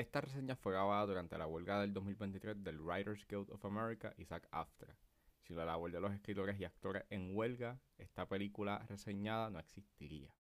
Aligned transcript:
Esta 0.00 0.22
reseña 0.22 0.56
fue 0.56 0.72
grabada 0.72 1.04
durante 1.04 1.36
la 1.36 1.46
huelga 1.46 1.78
del 1.78 1.92
2023 1.92 2.64
del 2.64 2.80
Writers 2.80 3.26
Guild 3.28 3.50
of 3.50 3.62
America 3.66 4.14
y 4.16 4.24
SAG 4.24 4.48
AFTRA. 4.50 4.96
Si 5.42 5.52
la 5.52 5.66
labor 5.66 5.92
de 5.92 6.00
los 6.00 6.10
escritores 6.14 6.58
y 6.58 6.64
actores 6.64 7.04
en 7.10 7.36
huelga, 7.36 7.78
esta 7.98 8.26
película 8.26 8.78
reseñada 8.88 9.50
no 9.50 9.58
existiría. 9.58 10.34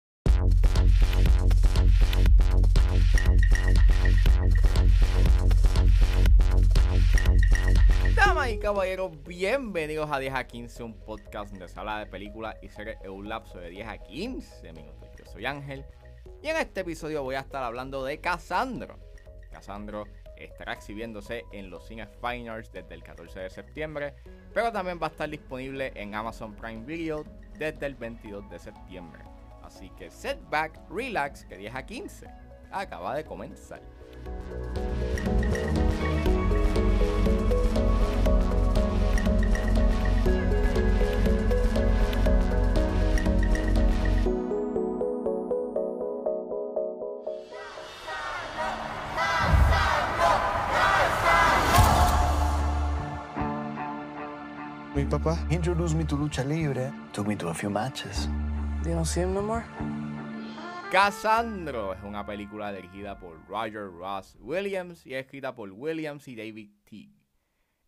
Damas 8.15 8.51
y 8.51 8.59
caballeros, 8.59 9.23
bienvenidos 9.23 10.11
a 10.11 10.19
10 10.19 10.35
a 10.35 10.45
15, 10.45 10.83
un 10.83 10.99
podcast 10.99 11.49
donde 11.49 11.67
se 11.67 11.79
habla 11.79 11.97
de 11.97 12.05
películas 12.05 12.55
y 12.61 12.69
series 12.69 12.97
en 13.01 13.09
un 13.09 13.27
lapso 13.27 13.57
de 13.57 13.71
10 13.71 13.87
a 13.87 13.97
15 13.97 14.73
minutos. 14.73 15.09
Yo 15.17 15.25
soy 15.25 15.47
Ángel 15.47 15.83
y 16.43 16.47
en 16.49 16.57
este 16.57 16.81
episodio 16.81 17.23
voy 17.23 17.33
a 17.33 17.39
estar 17.39 17.63
hablando 17.63 18.05
de 18.05 18.21
Cassandro. 18.21 19.06
Cassandro 19.57 20.07
estará 20.35 20.73
exhibiéndose 20.73 21.45
en 21.51 21.71
los 21.71 21.87
cines 21.87 22.07
Fine 22.21 22.47
Arts 22.47 22.71
desde 22.71 22.93
el 22.93 23.01
14 23.01 23.39
de 23.39 23.49
septiembre, 23.49 24.13
pero 24.53 24.71
también 24.71 24.99
va 25.01 25.07
a 25.07 25.09
estar 25.09 25.27
disponible 25.27 25.91
en 25.95 26.13
Amazon 26.13 26.53
Prime 26.55 26.85
Video 26.85 27.25
desde 27.57 27.87
el 27.87 27.95
22 27.95 28.47
de 28.51 28.59
septiembre. 28.59 29.23
Así 29.63 29.89
que 29.97 30.11
setback, 30.11 30.79
relax, 30.91 31.43
que 31.45 31.57
10 31.57 31.75
a 31.75 31.85
15 31.85 32.27
acaba 32.71 33.15
de 33.15 33.25
comenzar. 33.25 33.81
Mi 54.97 55.05
papá 55.05 55.37
introduced 55.51 55.95
me 55.95 56.03
to 56.05 56.17
lucha 56.17 56.43
libre, 56.43 56.91
took 57.13 57.27
me 57.27 57.35
to 57.35 57.49
a 57.49 57.53
few 57.53 57.69
matches. 57.69 58.27
You 58.83 58.95
don't 58.95 59.05
see 59.05 59.21
him 59.21 59.35
no 59.35 59.43
more? 59.43 59.63
Cassandro 60.91 61.93
es 61.93 62.01
una 62.03 62.25
película 62.25 62.73
dirigida 62.73 63.19
por 63.19 63.37
Roger 63.47 63.91
Ross 63.91 64.35
Williams 64.39 65.05
y 65.05 65.13
escrita 65.13 65.53
por 65.53 65.71
Williams 65.71 66.27
y 66.27 66.35
David 66.35 66.71
Teague. 66.83 67.13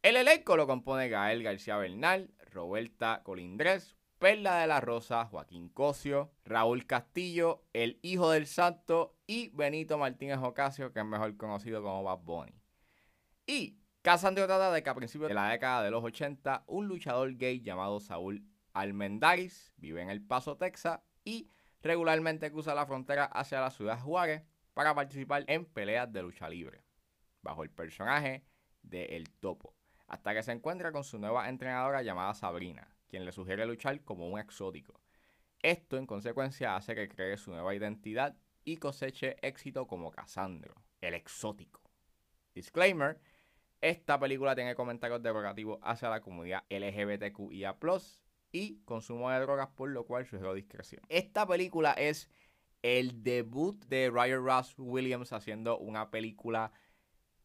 El 0.04 0.18
elenco 0.18 0.56
lo 0.56 0.68
compone 0.68 1.10
Gael 1.10 1.42
García 1.42 1.78
Bernal, 1.78 2.30
Roberta 2.54 3.22
Colindres, 3.24 3.96
Perla 4.20 4.60
de 4.60 4.68
la 4.68 4.80
Rosa, 4.80 5.26
Joaquín 5.26 5.70
Cosio, 5.70 6.30
Raúl 6.46 6.86
Castillo, 6.86 7.64
el 7.74 7.98
hijo 8.04 8.30
del 8.30 8.46
santo 8.46 9.16
y 9.26 9.50
Benito 9.50 9.98
Martínez 9.98 10.38
Ocasio, 10.38 10.94
que 10.94 11.00
es 11.00 11.06
mejor 11.08 11.36
conocido 11.38 11.82
como 11.82 12.04
Bad 12.04 12.20
Bunny. 12.20 12.54
Y 13.48 13.79
Cassandro 14.02 14.46
trata 14.46 14.72
de 14.72 14.82
que 14.82 14.90
a 14.90 14.96
principios 14.96 15.28
de 15.28 15.34
la 15.34 15.50
década 15.50 15.84
de 15.84 15.92
los 15.92 16.04
80, 16.04 16.64
un 16.68 16.88
luchador 16.88 17.36
gay 17.36 17.60
llamado 17.60 18.00
Saúl 18.00 18.46
Almendaris 18.72 19.74
vive 19.76 20.02
en 20.02 20.10
El 20.10 20.22
Paso, 20.22 20.56
Texas, 20.56 21.02
y 21.26 21.50
regularmente 21.82 22.50
cruza 22.50 22.74
la 22.74 22.86
frontera 22.86 23.26
hacia 23.26 23.60
la 23.60 23.72
ciudad 23.72 24.00
Juárez 24.00 24.44
para 24.74 24.96
participar 24.96 25.44
en 25.48 25.66
peleas 25.66 26.12
de 26.14 26.22
lucha 26.22 26.48
libre, 26.48 26.82
bajo 27.42 27.64
el 27.64 27.70
personaje 27.70 28.46
de 28.84 29.04
El 29.18 29.30
Topo, 29.30 29.76
hasta 30.08 30.34
que 30.34 30.44
se 30.44 30.54
encuentra 30.54 30.94
con 30.94 31.04
su 31.04 31.20
nueva 31.20 31.50
entrenadora 31.50 32.02
llamada 32.02 32.34
Sabrina, 32.34 32.88
quien 33.10 33.26
le 33.26 33.34
sugiere 33.34 33.66
luchar 33.66 34.02
como 34.06 34.30
un 34.30 34.40
exótico. 34.40 35.02
Esto 35.62 35.98
en 35.98 36.06
consecuencia 36.06 36.78
hace 36.78 36.96
que 36.96 37.10
cree 37.10 37.36
su 37.36 37.52
nueva 37.52 37.76
identidad 37.76 38.38
y 38.64 38.78
coseche 38.78 39.36
éxito 39.42 39.88
como 39.88 40.10
Casandro, 40.10 40.74
el 41.02 41.16
exótico. 41.16 41.82
Disclaimer, 42.54 43.20
esta 43.82 44.20
película 44.20 44.56
tiene 44.56 44.76
comentarios 44.76 45.22
derogativos 45.22 45.80
hacia 45.82 46.10
la 46.10 46.22
comunidad 46.22 46.64
LGBTQIA+, 46.70 47.76
y 48.52 48.80
consumo 48.86 49.30
de 49.30 49.40
drogas, 49.40 49.68
por 49.76 49.90
lo 49.90 50.06
cual 50.06 50.26
sugiero 50.26 50.54
discreción. 50.54 51.02
Esta 51.10 51.46
película 51.48 51.94
es 51.94 52.30
el 52.82 53.24
debut 53.24 53.84
de 53.86 54.10
Ryan 54.10 54.44
Ross 54.44 54.76
Williams 54.78 55.34
haciendo 55.34 55.78
una 55.78 56.10
película 56.10 56.72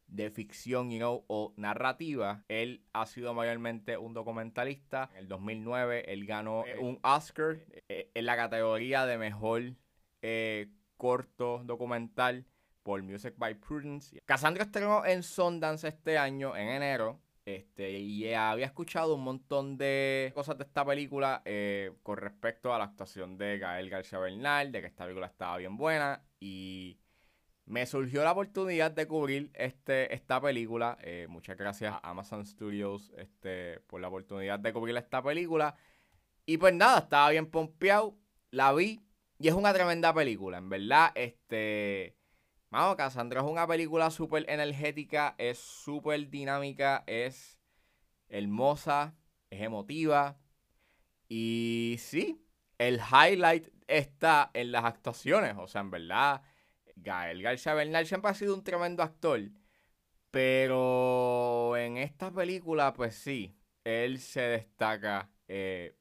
de 0.07 0.29
ficción 0.29 0.91
you 0.91 0.97
know, 0.97 1.25
o 1.27 1.53
narrativa. 1.57 2.43
Él 2.47 2.83
ha 2.93 3.05
sido 3.05 3.33
mayormente 3.33 3.97
un 3.97 4.13
documentalista. 4.13 5.09
En 5.13 5.19
el 5.19 5.27
2009 5.27 6.11
él 6.11 6.25
ganó 6.25 6.63
un 6.79 6.99
Oscar 7.03 7.57
eh, 7.89 8.11
en 8.13 8.25
la 8.25 8.35
categoría 8.35 9.05
de 9.05 9.17
mejor 9.17 9.73
eh, 10.21 10.69
corto 10.97 11.61
documental 11.65 12.45
por 12.85 13.01
Music 13.01 13.33
by 13.35 13.55
Prudence. 13.55 14.21
Cassandra 14.25 14.63
estrenó 14.63 15.03
en 15.03 15.23
Sundance 15.23 15.87
este 15.87 16.19
año, 16.19 16.55
en 16.55 16.69
enero. 16.69 17.19
Este, 17.43 17.97
y 17.99 18.31
había 18.31 18.67
escuchado 18.67 19.15
un 19.15 19.23
montón 19.23 19.75
de 19.75 20.31
cosas 20.35 20.57
de 20.59 20.65
esta 20.65 20.85
película 20.85 21.41
eh, 21.45 21.91
con 22.03 22.17
respecto 22.17 22.73
a 22.73 22.77
la 22.77 22.85
actuación 22.85 23.39
de 23.39 23.57
Gael 23.57 23.89
García 23.89 24.19
Bernal, 24.19 24.71
de 24.71 24.81
que 24.81 24.87
esta 24.87 25.05
película 25.05 25.25
estaba 25.25 25.57
bien 25.57 25.77
buena. 25.77 26.23
Y 26.39 26.99
me 27.65 27.87
surgió 27.87 28.23
la 28.23 28.33
oportunidad 28.33 28.91
de 28.91 29.07
cubrir 29.07 29.49
este, 29.55 30.13
esta 30.13 30.39
película. 30.39 30.99
Eh, 31.01 31.25
muchas 31.27 31.57
gracias 31.57 31.91
a 31.91 32.07
Amazon 32.07 32.45
Studios 32.45 33.11
este, 33.17 33.79
por 33.87 33.99
la 33.99 34.09
oportunidad 34.09 34.59
de 34.59 34.71
cubrir 34.71 34.95
esta 34.95 35.23
película. 35.23 35.75
Y 36.45 36.57
pues 36.57 36.75
nada, 36.75 36.99
estaba 36.99 37.31
bien 37.31 37.49
pompeado, 37.49 38.15
la 38.51 38.71
vi 38.73 39.01
y 39.39 39.47
es 39.47 39.55
una 39.55 39.73
tremenda 39.73 40.13
película. 40.13 40.59
En 40.59 40.69
verdad, 40.69 41.11
este 41.15 42.15
Vamos, 42.69 42.95
Cassandra 42.97 43.41
es 43.41 43.47
una 43.47 43.67
película 43.67 44.11
súper 44.11 44.49
energética, 44.49 45.35
es 45.37 45.57
súper 45.59 46.29
dinámica, 46.29 47.03
es 47.07 47.57
hermosa, 48.29 49.15
es 49.49 49.61
emotiva. 49.61 50.39
Y 51.29 51.97
sí, 51.99 52.45
el 52.77 52.99
highlight 52.99 53.69
está 53.87 54.51
en 54.53 54.71
las 54.71 54.85
actuaciones. 54.85 55.55
O 55.57 55.67
sea, 55.67 55.81
en 55.81 55.91
verdad, 55.91 56.43
Gael 56.97 57.41
García 57.43 57.73
Bernal 57.75 58.07
siempre 58.07 58.31
ha 58.31 58.35
sido 58.35 58.55
un 58.55 58.63
tremendo 58.63 59.03
actor. 59.03 59.41
Pero 60.31 61.77
en 61.77 61.97
esta 61.97 62.31
película, 62.31 62.93
pues 62.93 63.15
sí, 63.15 63.57
él 63.85 64.19
se 64.19 64.41
destaca. 64.41 65.31
eh, 65.47 65.97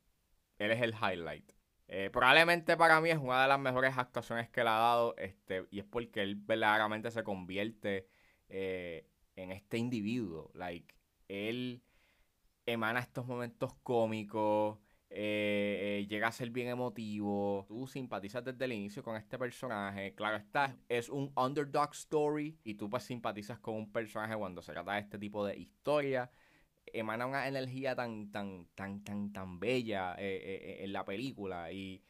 él 0.61 0.73
es 0.73 0.83
el 0.83 0.95
highlight. 0.95 1.54
Eh, 1.87 2.11
probablemente 2.11 2.77
para 2.77 3.01
mí 3.01 3.11
es 3.11 3.19
una 3.19 3.43
de 3.43 3.49
las 3.49 3.61
mejores 3.61 3.97
actuaciones 3.99 4.49
que 4.51 4.63
le 4.63 4.71
ha 4.71 4.73
dado. 4.73 5.17
Este, 5.17 5.67
y 5.71 5.81
es 5.81 5.85
porque 5.85 6.23
él 6.23 6.37
verdaderamente 6.37 7.11
se 7.11 7.23
convierte 7.25 8.09
eh, 8.49 9.09
en 9.37 9.53
este 9.53 9.79
individuo. 9.79 10.51
Like, 10.55 10.95
él 11.29 11.83
emana 12.67 13.01
estos 13.01 13.27
momentos 13.27 13.75
cómicos. 13.83 14.79
eh, 15.17 16.07
llega 16.09 16.29
a 16.29 16.33
ser 16.33 16.51
bien 16.51 16.69
emotivo. 16.69 17.65
Tú 17.69 17.87
simpatizas 17.87 18.45
desde 18.45 18.65
el 18.65 18.73
inicio 18.73 19.03
con 19.03 19.17
este 19.17 19.39
personaje. 19.39 20.15
Claro 20.15 20.37
está, 20.37 20.77
es 20.89 21.09
un 21.09 21.33
underdog 21.37 21.93
story. 21.93 22.59
Y 22.65 22.75
tú 22.75 22.91
pues 22.91 23.05
simpatizas 23.05 23.59
con 23.61 23.75
un 23.77 23.93
personaje 23.93 24.37
cuando 24.37 24.63
se 24.63 24.73
trata 24.73 24.95
de 24.95 25.01
este 25.01 25.19
tipo 25.19 25.47
de 25.47 25.57
historia 25.57 26.31
emana 26.93 27.27
una 27.27 27.49
energía 27.49 27.95
tan, 27.95 28.31
tan, 28.31 28.67
tan, 28.75 29.03
tan, 29.05 29.33
tan 29.33 29.59
bella 29.61 30.15
eh, 30.19 30.41
eh, 30.43 30.85
en 30.85 30.93
la 30.93 31.05
película 31.05 31.73
y, 31.73 32.03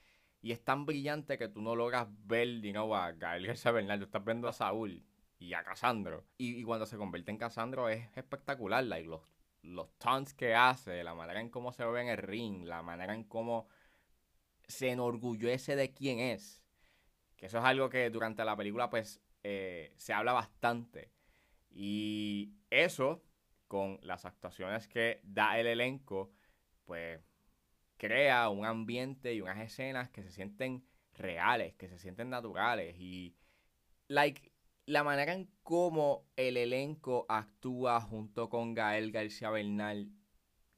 y, 0.43 0.53
es 0.53 0.63
tan 0.65 0.87
brillante 0.87 1.39
que 1.39 1.49
tú 1.49 1.63
no 1.63 1.75
logras 1.77 2.09
ver, 2.27 2.61
know, 2.73 2.95
a 2.95 3.13
Gael 3.13 3.47
García 3.47 3.73
Bernal, 3.73 3.99
tú 3.99 4.05
estás 4.07 4.25
viendo 4.25 4.49
a 4.49 4.53
Saúl 4.53 5.03
y 5.39 5.55
a 5.55 5.63
Casandro. 5.63 6.25
Y, 6.39 6.57
y 6.57 6.65
cuando 6.65 6.87
se 6.87 6.97
convierte 6.97 7.31
en 7.31 7.39
Casandro 7.39 7.89
es 7.89 8.17
espectacular, 8.17 8.85
like, 8.85 9.09
los, 9.09 9.23
los 9.63 9.91
taunts 9.99 10.35
que 10.35 10.55
hace, 10.55 11.03
la 11.05 11.15
manera 11.15 11.41
en 11.41 11.49
cómo 11.51 11.73
se 11.73 11.85
ve 11.85 12.03
en 12.03 12.09
el 12.09 12.19
ring, 12.19 12.65
la 12.65 12.83
manera 12.83 13.15
en 13.15 13.25
cómo 13.25 13.69
se 14.67 14.91
enorgullece 14.91 15.77
de 15.77 15.93
quién 15.93 16.21
es. 16.21 16.63
Que 17.37 17.47
eso 17.47 17.59
es 17.59 17.65
algo 17.65 17.89
que 17.89 18.11
durante 18.11 18.45
la 18.45 18.57
película 18.57 18.91
pues 18.91 19.21
eh, 19.43 19.93
se 19.97 20.13
habla 20.13 20.33
bastante. 20.33 21.11
Y 21.71 22.55
eso 22.71 23.23
con 23.69 23.99
las 24.03 24.25
actuaciones 24.25 24.89
que 24.89 25.21
da 25.25 25.59
el 25.59 25.67
elenco, 25.67 26.33
pues 26.85 27.21
crea 27.97 28.49
un 28.49 28.65
ambiente 28.67 29.35
y 29.35 29.41
unas 29.41 29.61
escenas 29.61 30.11
que 30.11 30.23
se 30.23 30.31
sienten 30.31 30.85
reales, 31.15 31.75
que 31.75 31.89
se 31.89 31.99
sienten 31.99 32.31
naturales. 32.31 32.97
Y 32.99 33.37
like 34.09 34.53
la 34.87 35.03
manera 35.03 35.33
en 35.33 35.51
cómo 35.63 36.27
el 36.37 36.57
elenco 36.57 37.25
actúa 37.29 38.01
junto 38.01 38.49
con 38.49 38.75
Gael 38.75 39.13
García 39.13 39.51
Bernal 39.51 40.11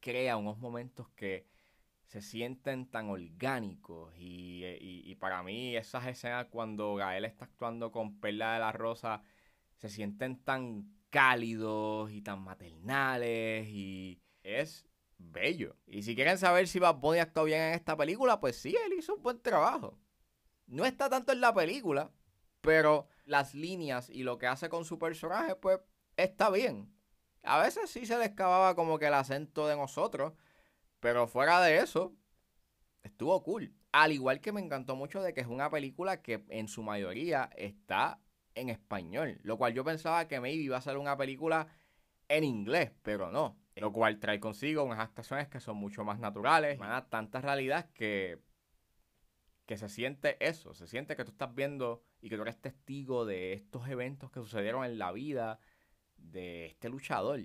crea 0.01 0.37
unos 0.37 0.59
momentos 0.59 1.09
que 1.11 1.47
se 2.05 2.23
sienten 2.23 2.87
tan 2.87 3.09
orgánicos. 3.11 4.15
Y, 4.17 4.65
y, 4.65 5.03
y 5.05 5.15
para 5.17 5.43
mí 5.43 5.77
esas 5.77 6.07
escenas 6.07 6.47
cuando 6.47 6.95
Gael 6.95 7.25
está 7.25 7.47
actuando 7.47 7.91
con 7.91 8.21
Perla 8.21 8.55
de 8.55 8.61
la 8.61 8.73
Rosa 8.73 9.23
se 9.77 9.89
sienten 9.89 10.43
tan 10.43 10.96
cálidos 11.11 12.11
y 12.11 12.23
tan 12.23 12.43
maternales 12.43 13.69
y 13.69 14.21
es 14.43 14.87
bello. 15.19 15.77
Y 15.87 16.03
si 16.03 16.15
quieren 16.15 16.39
saber 16.39 16.69
si 16.69 16.79
Bad 16.79 16.97
Bunny 16.97 17.21
actuó 17.21 17.45
bien 17.45 17.61
en 17.61 17.75
esta 17.75 17.97
película, 17.97 18.41
pues 18.41 18.57
sí, 18.57 18.77
él 18.87 18.95
hizo 18.99 19.15
un 19.15 19.23
buen 19.23 19.41
trabajo. 19.41 19.99
No 20.67 20.85
está 20.85 21.09
tanto 21.09 21.33
en 21.33 21.41
la 21.41 21.55
película, 21.55 22.11
pero 22.61 23.09
las 23.25 23.55
líneas 23.55 24.11
y 24.11 24.23
lo 24.23 24.39
que 24.39 24.47
hace 24.47 24.69
con 24.69 24.85
su 24.85 24.99
personaje, 24.99 25.55
pues 25.57 25.81
está 26.17 26.51
bien. 26.51 26.93
A 27.43 27.63
veces 27.63 27.91
sí 27.91 28.07
se 28.07 28.19
le 28.19 28.25
escapaba 28.25 28.75
como 28.75 28.99
que 28.99 29.07
el 29.07 29.15
acento 29.15 29.69
de 29.69 29.77
nosotros, 29.77 30.33
pero 31.01 31.29
fuera 31.29 31.61
de 31.61 31.79
eso, 31.79 32.15
estuvo 33.03 33.41
cool. 33.43 33.73
Al 33.93 34.13
igual 34.13 34.41
que 34.41 34.53
me 34.53 34.61
encantó 34.61 34.97
mucho 34.97 35.23
de 35.23 35.33
que 35.33 35.41
es 35.41 35.47
una 35.47 35.71
película 35.71 36.23
que 36.23 36.45
en 36.49 36.69
su 36.69 36.83
mayoría 36.83 37.49
está 37.57 38.21
en 38.57 38.71
español, 38.71 39.39
lo 39.45 39.57
cual 39.57 39.73
yo 39.75 39.85
pensaba 39.85 40.27
que 40.27 40.41
maybe 40.41 40.65
iba 40.65 40.77
a 40.77 40.81
ser 40.81 40.97
una 40.97 41.17
película 41.17 41.69
en 42.29 42.43
inglés, 42.43 42.91
pero 43.03 43.31
no. 43.31 43.57
Lo 43.77 43.93
cual 43.93 44.19
trae 44.19 44.41
consigo 44.41 44.83
unas 44.83 44.99
actuaciones 44.99 45.49
que 45.49 45.61
son 45.61 45.77
mucho 45.77 46.03
más 46.03 46.19
naturales, 46.19 46.79
a 46.81 47.07
tanta 47.09 47.41
realidad 47.41 47.91
que 47.93 48.41
que 49.67 49.77
se 49.77 49.89
siente 49.89 50.37
eso, 50.41 50.75
se 50.75 50.87
siente 50.87 51.17
que 51.17 51.25
tú 51.25 51.33
estás 51.33 51.55
viendo 51.55 52.03
y 52.21 52.31
que 52.31 52.37
tú 52.37 52.43
eres 52.43 52.61
testigo 52.61 53.27
de 53.27 53.53
estos 53.53 53.89
eventos 53.89 54.31
que 54.31 54.41
sucedieron 54.41 54.85
en 54.85 54.97
la 54.99 55.13
vida 55.13 55.59
de 56.17 56.67
este 56.67 56.89
luchador. 56.89 57.41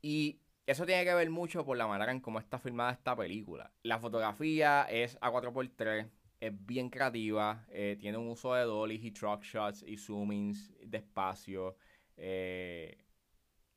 Y 0.00 0.40
eso 0.66 0.86
tiene 0.86 1.04
que 1.04 1.12
ver 1.12 1.28
mucho 1.28 1.64
por 1.66 1.76
la 1.76 1.88
manera 1.88 2.12
en 2.12 2.20
cómo 2.20 2.38
está 2.38 2.58
filmada 2.58 2.92
esta 2.92 3.16
película. 3.16 3.72
La 3.82 3.98
fotografía 3.98 4.84
es 4.84 5.18
a 5.20 5.30
4x3, 5.30 6.08
es 6.40 6.66
bien 6.66 6.88
creativa, 6.88 7.66
eh, 7.68 7.96
tiene 8.00 8.16
un 8.16 8.28
uso 8.28 8.54
de 8.54 8.64
dollies 8.64 9.04
y 9.04 9.10
truck 9.10 9.42
shots 9.42 9.84
y 9.86 9.98
zoomings 9.98 10.72
de 10.82 10.98
espacio. 10.98 11.76
Eh, 12.16 12.96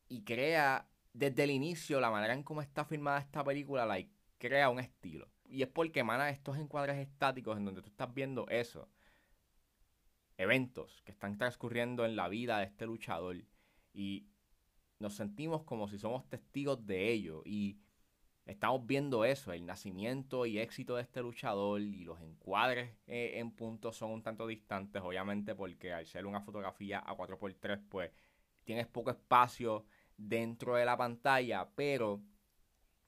y 0.07 0.23
crea 0.23 0.87
desde 1.11 1.43
el 1.43 1.51
inicio 1.51 1.99
la 1.99 2.09
manera 2.09 2.33
en 2.33 2.43
cómo 2.43 2.61
está 2.61 2.85
filmada 2.85 3.19
esta 3.19 3.43
película, 3.43 3.85
like, 3.85 4.11
crea 4.37 4.69
un 4.69 4.79
estilo. 4.79 5.29
Y 5.45 5.61
es 5.61 5.67
porque 5.67 5.99
emana 5.99 6.29
estos 6.29 6.57
encuadres 6.57 6.97
estáticos 6.97 7.57
en 7.57 7.65
donde 7.65 7.81
tú 7.81 7.89
estás 7.89 8.13
viendo 8.13 8.47
eso. 8.47 8.89
Eventos 10.37 11.01
que 11.03 11.11
están 11.11 11.37
transcurriendo 11.37 12.05
en 12.05 12.15
la 12.15 12.29
vida 12.29 12.59
de 12.59 12.65
este 12.65 12.85
luchador. 12.85 13.37
Y 13.93 14.25
nos 14.99 15.15
sentimos 15.15 15.63
como 15.63 15.87
si 15.87 15.99
somos 15.99 16.27
testigos 16.29 16.85
de 16.85 17.11
ello. 17.11 17.43
Y 17.45 17.77
estamos 18.45 18.85
viendo 18.85 19.25
eso, 19.25 19.53
el 19.53 19.65
nacimiento 19.65 20.45
y 20.45 20.59
éxito 20.59 20.95
de 20.95 21.03
este 21.03 21.21
luchador. 21.21 21.81
Y 21.81 22.03
los 22.03 22.21
encuadres 22.21 22.91
eh, 23.07 23.33
en 23.35 23.51
puntos 23.51 23.97
son 23.97 24.11
un 24.11 24.23
tanto 24.23 24.47
distantes, 24.47 25.01
obviamente, 25.01 25.55
porque 25.55 25.93
al 25.93 26.05
ser 26.05 26.25
una 26.25 26.41
fotografía 26.41 26.99
a 26.99 27.15
4x3, 27.15 27.81
pues 27.89 28.11
tienes 28.63 28.87
poco 28.87 29.11
espacio 29.11 29.85
dentro 30.17 30.75
de 30.75 30.85
la 30.85 30.97
pantalla, 30.97 31.69
pero 31.75 32.21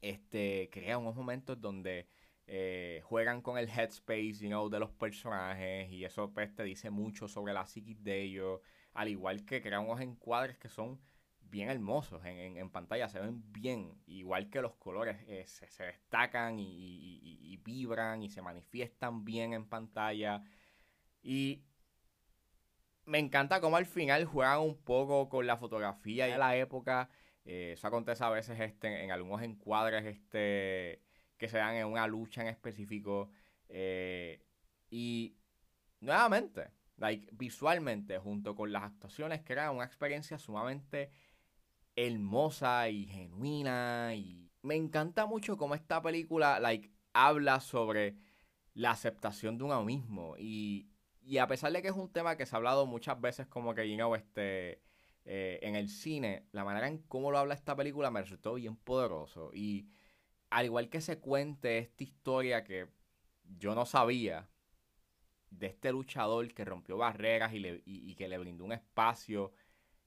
este, 0.01 0.69
crea 0.71 0.97
unos 0.97 1.15
momentos 1.15 1.59
donde 1.59 2.07
eh, 2.47 3.01
juegan 3.05 3.41
con 3.41 3.57
el 3.57 3.69
headspace 3.69 4.47
de 4.47 4.79
los 4.79 4.91
personajes 4.91 5.89
y 5.91 6.05
eso 6.05 6.31
pues, 6.33 6.53
te 6.53 6.63
dice 6.63 6.89
mucho 6.89 7.27
sobre 7.27 7.53
la 7.53 7.65
psiquis 7.65 8.03
de 8.03 8.21
ellos, 8.21 8.61
al 8.93 9.09
igual 9.09 9.45
que 9.45 9.61
crean 9.61 9.85
unos 9.85 10.01
encuadres 10.01 10.57
que 10.57 10.69
son 10.69 10.99
bien 11.49 11.69
hermosos 11.69 12.21
en, 12.25 12.69
pantalla, 12.69 13.09
se 13.09 13.19
ven 13.19 13.43
bien, 13.51 14.01
igual 14.07 14.49
que 14.49 14.61
los 14.61 14.75
colores 14.75 15.17
eh, 15.27 15.45
se, 15.45 15.83
destacan 15.83 16.59
y, 16.59 17.59
vibran 17.63 18.21
y 18.21 18.29
se 18.29 18.41
manifiestan 18.41 19.25
bien 19.25 19.53
en 19.53 19.65
pantalla. 19.65 20.43
Y 21.23 21.63
me 23.05 23.19
encanta 23.19 23.59
cómo 23.61 23.77
al 23.77 23.85
final 23.85 24.25
juegan 24.25 24.59
un 24.59 24.77
poco 24.77 25.29
con 25.29 25.47
la 25.47 25.57
fotografía 25.57 26.27
de 26.27 26.37
la 26.37 26.55
época. 26.55 27.09
Eh, 27.45 27.73
eso 27.73 27.87
acontece 27.87 28.23
a 28.23 28.29
veces 28.29 28.59
este, 28.59 29.03
en 29.03 29.11
algunos 29.11 29.41
encuadres 29.41 30.05
este, 30.05 31.01
que 31.37 31.47
se 31.47 31.57
dan 31.57 31.75
en 31.75 31.87
una 31.87 32.07
lucha 32.07 32.41
en 32.41 32.47
específico. 32.47 33.29
Eh, 33.69 34.43
y 34.89 35.37
nuevamente, 36.01 36.71
like, 36.97 37.27
visualmente, 37.31 38.17
junto 38.19 38.55
con 38.55 38.71
las 38.71 38.83
actuaciones, 38.83 39.41
crea 39.43 39.71
una 39.71 39.85
experiencia 39.85 40.37
sumamente 40.37 41.11
hermosa 41.95 42.89
y 42.89 43.05
genuina. 43.05 44.13
Y 44.15 44.51
me 44.61 44.75
encanta 44.75 45.25
mucho 45.25 45.57
cómo 45.57 45.75
esta 45.75 46.01
película 46.01 46.59
like, 46.59 46.91
habla 47.13 47.59
sobre 47.59 48.17
la 48.73 48.91
aceptación 48.91 49.57
de 49.57 49.63
uno 49.63 49.83
mismo. 49.83 50.35
Y, 50.37 50.89
y 51.21 51.37
a 51.37 51.47
pesar 51.47 51.71
de 51.71 51.81
que 51.81 51.87
es 51.89 51.95
un 51.95 52.11
tema 52.11 52.37
que 52.37 52.45
se 52.45 52.55
ha 52.55 52.57
hablado 52.57 52.85
muchas 52.85 53.19
veces 53.19 53.47
como 53.47 53.73
que, 53.73 53.83
este, 54.15 54.81
eh, 55.25 55.59
en 55.63 55.75
el 55.75 55.89
cine, 55.89 56.45
la 56.51 56.63
manera 56.63 56.87
en 56.87 56.99
cómo 56.99 57.31
lo 57.31 57.39
habla 57.39 57.55
esta 57.55 57.75
película 57.75 58.11
me 58.11 58.21
resultó 58.21 58.53
bien 58.55 58.75
poderoso. 58.75 59.51
Y 59.53 59.89
al 60.49 60.65
igual 60.65 60.89
que 60.89 61.01
se 61.01 61.19
cuente 61.19 61.79
esta 61.79 62.03
historia 62.03 62.63
que 62.63 62.87
yo 63.57 63.75
no 63.75 63.85
sabía 63.85 64.49
de 65.49 65.67
este 65.67 65.91
luchador 65.91 66.53
que 66.53 66.65
rompió 66.65 66.97
barreras 66.97 67.53
y, 67.53 68.15
que 68.15 68.27
le 68.27 68.37
brindó 68.37 68.65
un 68.65 68.73
espacio 68.73 69.51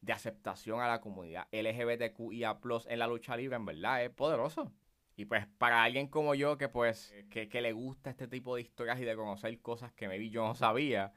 de 0.01 0.13
aceptación 0.13 0.81
a 0.81 0.89
la 0.89 1.01
comunidad 1.01 1.49
LGBTQIA 1.53 2.59
en 2.89 2.99
la 2.99 3.07
lucha 3.07 3.37
libre, 3.37 3.57
en 3.57 3.65
verdad 3.65 4.05
es 4.05 4.11
poderoso. 4.11 4.73
Y 5.17 5.25
pues 5.25 5.47
para 5.59 5.83
alguien 5.83 6.07
como 6.07 6.35
yo 6.35 6.57
que 6.59 6.69
pues 6.69 7.13
que, 7.31 7.49
que 7.49 7.61
le 7.61 7.73
gusta 7.73 8.11
este 8.11 8.29
tipo 8.29 8.55
de 8.55 8.63
historias 8.63 9.01
y 9.01 9.05
de 9.05 9.17
conocer 9.17 9.61
cosas 9.61 9.93
que 9.93 10.07
maybe 10.07 10.31
yo 10.31 10.47
no 10.47 10.55
sabía, 10.55 11.13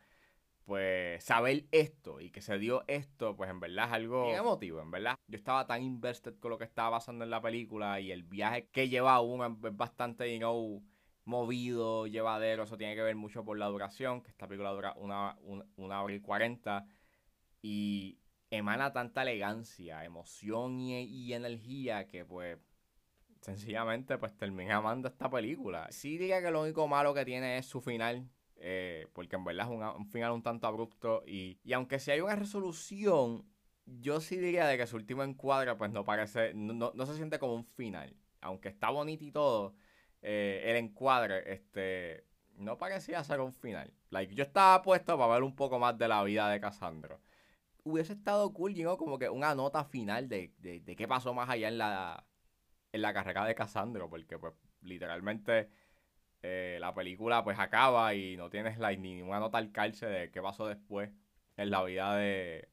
pues 0.66 1.24
saber 1.24 1.66
esto 1.72 2.20
y 2.22 2.30
que 2.30 2.42
se 2.42 2.58
dio 2.58 2.84
esto, 2.88 3.36
pues 3.36 3.50
en 3.50 3.60
verdad 3.60 3.88
es 3.88 3.92
algo 3.92 4.34
emotivo, 4.34 4.82
en 4.82 4.90
verdad. 4.90 5.16
Yo 5.28 5.38
estaba 5.38 5.68
tan 5.68 5.84
invested 5.84 6.36
con 6.40 6.52
lo 6.52 6.58
que 6.58 6.64
estaba 6.64 6.92
pasando 6.98 7.26
en 7.26 7.30
la 7.30 7.42
película 7.42 8.00
y 8.00 8.12
el 8.12 8.24
viaje 8.24 8.70
que 8.70 8.88
lleva 8.90 9.20
uno 9.22 9.46
es 9.46 9.76
bastante, 9.76 10.32
you 10.32 10.40
know, 10.40 10.82
movido, 11.26 12.08
llevadero. 12.08 12.64
Eso 12.64 12.78
tiene 12.78 12.96
que 12.96 13.02
ver 13.02 13.16
mucho 13.16 13.44
por 13.44 13.58
la 13.58 13.68
duración, 13.68 14.22
que 14.22 14.32
esta 14.32 14.48
película 14.48 14.72
dura 14.72 14.94
una, 14.96 15.38
una, 15.76 16.02
hora 16.02 16.14
y 16.14 16.22
cuarenta. 16.22 16.86
Y 17.62 18.20
emana 18.52 18.94
tanta 18.94 19.24
elegancia, 19.24 20.06
emoción 20.06 20.80
y, 20.80 21.04
y 21.04 21.34
energía 21.34 22.08
que 22.08 22.26
pues 22.26 22.60
sencillamente 23.42 24.18
pues 24.20 24.38
terminé 24.38 24.72
amando 24.72 25.08
esta 25.08 25.30
película. 25.30 25.88
Sí 25.92 26.18
diría 26.18 26.42
que 26.42 26.52
lo 26.52 26.62
único 26.62 26.88
malo 26.88 27.14
que 27.14 27.26
tiene 27.26 27.58
es 27.58 27.66
su 27.66 27.82
final 27.82 28.30
eh, 28.64 29.08
porque 29.14 29.36
en 29.36 29.44
verdad 29.44 29.66
es 29.66 29.72
un, 29.72 30.06
final 30.06 30.32
un 30.34 30.44
tanto 30.44 30.68
abrupto 30.68 31.24
y, 31.26 31.60
aunque 31.74 31.98
si 31.98 32.12
hay 32.12 32.22
una 32.22 32.36
resolución, 32.36 33.44
yo 33.88 34.22
sí 34.22 34.38
diría 34.38 34.68
de 34.68 34.78
que 34.78 34.86
su 34.86 34.98
último 34.98 35.24
encuadre 35.24 35.74
pues 35.76 35.92
no 35.92 36.06
parece, 36.06 36.54
no, 36.54 36.94
se 37.08 37.16
siente 37.16 37.40
como 37.40 37.56
un 37.56 37.66
final, 37.66 38.16
aunque 38.40 38.70
está 38.70 38.92
bonito 38.92 39.26
y 39.26 39.32
todo, 39.32 39.74
eh, 40.22 40.62
el 40.68 40.76
encuadre 40.76 41.52
este, 41.52 42.28
no 42.54 42.78
parecía 42.78 43.24
ser 43.24 43.40
un 43.42 43.52
final. 43.52 43.92
Like, 44.12 44.36
yo 44.36 44.44
estaba 44.44 44.84
puesto 44.84 45.18
para 45.18 45.34
ver 45.34 45.42
un 45.42 45.56
poco 45.56 45.80
más 45.80 45.98
de 45.98 46.08
la 46.08 46.24
vida 46.24 46.48
de 46.48 46.62
Cassandra. 46.62 47.20
Hubiese 47.84 48.14
estado 48.14 48.54
cool, 48.54 48.76
you 48.76 48.96
como 48.98 49.18
que 49.18 49.30
una 49.30 49.56
nota 49.56 49.84
final 49.84 50.30
de, 50.30 50.54
de, 50.60 50.82
de, 50.82 50.96
qué 50.96 51.08
pasó 51.08 51.34
más 51.34 51.50
allá 51.50 51.68
en 51.68 51.78
la, 51.78 52.26
en 52.92 53.02
la 53.02 53.14
carrera 53.14 53.46
de 53.46 53.56
Cassandra, 53.56 54.08
porque 54.08 54.38
pues 54.38 54.54
literalmente 54.82 55.70
eh, 56.44 56.78
la 56.80 56.94
película 56.94 57.44
pues 57.44 57.60
acaba 57.60 58.14
y 58.16 58.36
no 58.36 58.50
tienes 58.50 58.80
la 58.80 58.92
ni 58.92 59.22
una 59.22 59.40
nota 59.40 59.60
al 59.60 59.72
calce 59.72 60.08
de 60.08 60.32
qué 60.32 60.42
pasó 60.42 60.68
después 60.68 61.12
en 61.58 61.70
la 61.70 61.84
vida 61.84 62.16
de, 62.16 62.70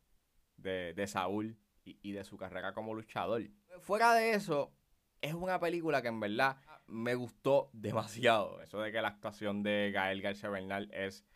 de, 0.56 1.06
Saúl 1.06 1.58
y, 1.84 2.12
de 2.12 2.24
su 2.24 2.36
carrera 2.38 2.72
como 2.72 2.94
luchador. 2.94 3.42
Fuera 3.80 4.14
de 4.14 4.32
eso, 4.32 4.72
es 5.20 5.34
una 5.34 5.60
película 5.60 6.00
que 6.00 6.08
en 6.08 6.20
verdad 6.20 6.56
me 6.86 7.14
gustó 7.14 7.68
demasiado. 7.72 8.62
Eso 8.62 8.80
de 8.80 8.90
que 8.90 9.02
la 9.02 9.08
actuación 9.08 9.62
de 9.62 9.90
Gael 9.92 10.22
García 10.22 10.48
Bernal 10.48 10.90
es 10.92 11.26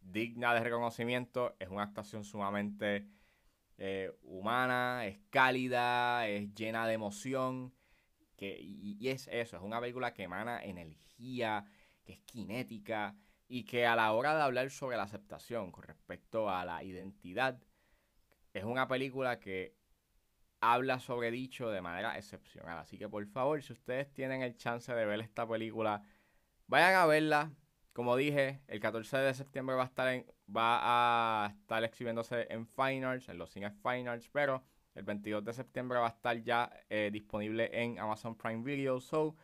digna 0.00 0.54
de 0.54 0.60
reconocimiento, 0.60 1.54
es 1.60 1.68
una 1.68 1.84
actuación 1.84 2.24
sumamente 2.24 3.06
eh, 3.78 4.12
humana, 4.22 5.06
es 5.06 5.18
cálida, 5.30 6.26
es 6.28 6.54
llena 6.54 6.86
de 6.86 6.94
emoción. 6.94 7.74
Que, 8.36 8.58
y, 8.60 9.08
es 9.08 9.28
eso, 9.28 9.56
es 9.56 9.62
una 9.62 9.80
película 9.80 10.12
que 10.12 10.24
emana 10.24 10.62
energía, 10.62 11.64
que 12.04 12.14
es 12.14 12.20
cinética 12.30 13.16
y 13.48 13.64
que 13.64 13.86
a 13.86 13.96
la 13.96 14.12
hora 14.12 14.36
de 14.36 14.42
hablar 14.42 14.70
sobre 14.70 14.96
la 14.96 15.04
aceptación 15.04 15.72
con 15.72 15.84
respecto 15.84 16.50
a 16.50 16.64
la 16.64 16.82
identidad, 16.82 17.62
es 18.52 18.64
una 18.64 18.88
película 18.88 19.38
que 19.38 19.76
habla 20.60 20.98
sobre 21.00 21.30
dicho 21.30 21.70
de 21.70 21.80
manera 21.80 22.16
excepcional. 22.18 22.78
Así 22.78 22.98
que 22.98 23.08
por 23.08 23.26
favor, 23.26 23.62
si 23.62 23.72
ustedes 23.72 24.12
tienen 24.12 24.42
el 24.42 24.56
chance 24.56 24.92
de 24.92 25.04
ver 25.04 25.20
esta 25.20 25.46
película, 25.46 26.02
vayan 26.66 26.94
a 26.94 27.06
verla. 27.06 27.52
Como 27.96 28.14
dije, 28.14 28.60
el 28.68 28.78
14 28.78 29.16
de 29.16 29.32
septiembre 29.32 29.74
va 29.74 29.84
a 29.84 29.86
estar, 29.86 30.06
en, 30.08 30.26
va 30.54 30.80
a 30.82 31.46
estar 31.46 31.82
exhibiéndose 31.82 32.46
en 32.50 32.66
Fine 32.66 33.06
Arts, 33.06 33.30
en 33.30 33.38
los 33.38 33.50
cines 33.50 33.72
Fine 33.82 34.10
Arts, 34.10 34.28
pero 34.30 34.62
el 34.94 35.02
22 35.02 35.42
de 35.42 35.54
septiembre 35.54 35.98
va 35.98 36.08
a 36.08 36.10
estar 36.10 36.36
ya 36.42 36.70
eh, 36.90 37.08
disponible 37.10 37.70
en 37.72 37.98
Amazon 37.98 38.36
Prime 38.36 38.62
Video. 38.62 39.00
So, 39.00 39.34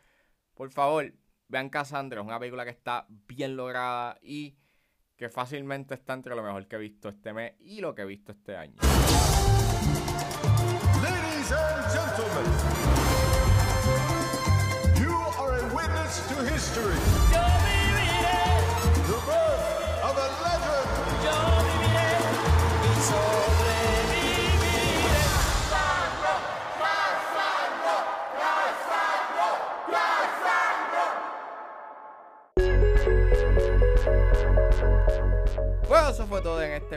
por 0.53 0.69
favor, 0.69 1.11
Vean 1.47 1.69
Cassandra, 1.69 2.21
es 2.21 2.27
una 2.27 2.37
película 2.37 2.63
que 2.63 2.69
está 2.69 3.07
bien 3.09 3.57
lograda 3.57 4.19
y 4.21 4.55
que 5.15 5.29
fácilmente 5.29 5.95
está 5.95 6.13
entre 6.13 6.35
lo 6.35 6.43
mejor 6.43 6.67
que 6.67 6.75
he 6.75 6.79
visto 6.79 7.09
este 7.09 7.33
mes 7.33 7.53
y 7.57 7.81
lo 7.81 7.95
que 7.95 8.03
he 8.03 8.05
visto 8.05 8.33
este 8.33 8.55
año. 8.55 8.75
Ladies 11.01 11.51
and 11.51 11.91
gentlemen, 11.91 12.45
you 15.01 15.11
are 15.39 15.57
a 15.57 15.73
witness 15.73 16.27
to 16.27 16.53
history. 16.53 17.62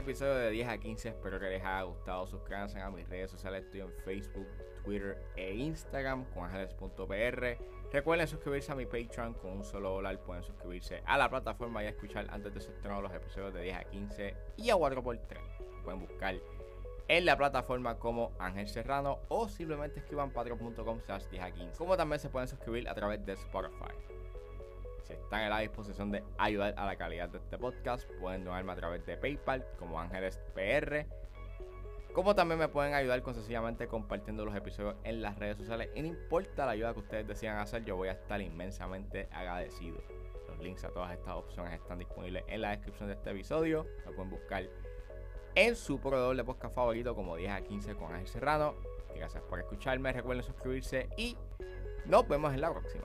Episodio 0.07 0.37
de 0.37 0.51
10 0.51 0.69
a 0.69 0.79
15. 0.79 1.09
Espero 1.09 1.41
que 1.41 1.47
les 1.47 1.61
haya 1.65 1.83
gustado. 1.83 2.29
Suscríbanse 2.29 2.81
a 2.81 2.89
mis 2.91 3.09
redes 3.09 3.29
sociales. 3.29 3.65
Estoy 3.65 3.81
en 3.81 3.93
Facebook, 4.05 4.47
Twitter 4.85 5.21
e 5.35 5.53
Instagram 5.53 6.25
con 6.33 6.45
ángeles.pr. 6.45 7.59
Recuerden 7.93 8.29
suscribirse 8.29 8.71
a 8.71 8.77
mi 8.77 8.87
Patreon 8.87 9.35
con 9.35 9.51
un 9.51 9.65
solo 9.65 9.91
dólar. 9.91 10.21
Pueden 10.21 10.45
suscribirse 10.45 11.03
a 11.07 11.19
la 11.19 11.29
plataforma 11.29 11.83
y 11.83 11.89
escuchar 11.89 12.29
antes 12.31 12.55
de 12.55 12.61
su 12.61 12.71
estreno 12.71 13.03
los 13.03 13.13
episodios 13.13 13.53
de 13.53 13.63
10 13.63 13.77
a 13.77 13.85
15 13.85 14.37
y 14.59 14.71
a 14.71 14.77
4x3. 14.77 15.83
Pueden 15.83 16.01
buscar 16.01 16.37
en 17.09 17.25
la 17.25 17.37
plataforma 17.37 17.99
como 17.99 18.31
Ángel 18.39 18.69
Serrano 18.69 19.19
o 19.27 19.49
simplemente 19.49 19.99
escriban 19.99 20.31
patreon.com 20.31 21.01
slash 21.01 21.25
10 21.33 21.43
a 21.43 21.51
15. 21.51 21.79
Como 21.79 21.97
también 21.97 22.21
se 22.21 22.29
pueden 22.29 22.47
suscribir 22.47 22.89
a 22.89 22.95
través 22.95 23.27
de 23.27 23.33
Spotify. 23.33 23.93
Si 25.07 25.13
están 25.13 25.43
a 25.43 25.49
la 25.49 25.61
disposición 25.61 26.11
de 26.11 26.25
ayudar 26.37 26.75
a 26.77 26.85
la 26.85 26.97
calidad 26.97 27.29
de 27.29 27.39
este 27.39 27.57
podcast, 27.59 28.11
pueden 28.21 28.45
donarme 28.45 28.73
a 28.73 28.75
través 28.77 29.07
de 29.07 29.17
PayPal 29.17 29.65
como 29.79 30.01
Ángeles 30.01 30.41
PR. 30.53 31.07
Como 32.13 32.35
también 32.35 32.59
me 32.59 32.67
pueden 32.67 32.93
ayudar 32.93 33.23
con 33.23 33.33
sencillamente 33.33 33.87
compartiendo 33.87 34.45
los 34.45 34.57
episodios 34.57 34.97
en 35.05 35.23
las 35.23 35.39
redes 35.39 35.59
sociales. 35.59 35.91
Y 35.95 36.03
no 36.03 36.09
importa 36.09 36.67
la 36.67 36.73
ayuda 36.73 36.93
que 36.93 37.01
ustedes 37.01 37.29
decidan 37.29 37.59
hacer, 37.59 37.85
yo 37.85 37.95
voy 37.95 38.09
a 38.09 38.13
estar 38.13 38.41
inmensamente 38.41 39.29
agradecido. 39.31 40.03
Los 40.49 40.59
links 40.59 40.83
a 40.83 40.89
todas 40.89 41.13
estas 41.13 41.35
opciones 41.35 41.75
están 41.75 42.01
disponibles 42.01 42.43
en 42.49 42.63
la 42.63 42.71
descripción 42.71 43.09
de 43.09 43.15
este 43.15 43.31
episodio. 43.31 43.87
Lo 44.07 44.13
pueden 44.13 44.31
buscar 44.31 44.69
en 45.55 45.77
su 45.77 46.01
proveedor 46.01 46.37
de 46.37 46.43
podcast 46.43 46.75
favorito 46.75 47.15
como 47.15 47.37
10 47.37 47.53
a 47.53 47.61
15 47.61 47.95
con 47.95 48.13
Ángel 48.13 48.27
Serrano. 48.27 48.75
Gracias 49.15 49.45
por 49.45 49.61
escucharme, 49.61 50.13
recuerden 50.13 50.43
suscribirse 50.43 51.09
y 51.17 51.37
nos 52.07 52.27
vemos 52.27 52.53
en 52.53 52.61
la 52.61 52.73
próxima. 52.73 53.05